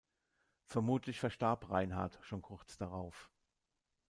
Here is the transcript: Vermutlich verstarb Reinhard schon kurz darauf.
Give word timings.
Vermutlich 0.65 1.19
verstarb 1.19 1.69
Reinhard 1.69 2.17
schon 2.23 2.41
kurz 2.41 2.75
darauf. 2.75 3.29